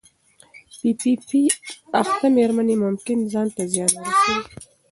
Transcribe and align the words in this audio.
پی 0.77 0.89
پي 0.99 1.11
پي 1.27 1.41
اخته 2.01 2.27
مېرمنې 2.35 2.75
ممکن 2.85 3.17
ځان 3.31 3.47
ته 3.55 3.61
زیان 3.71 3.91
ورسوي. 3.95 4.39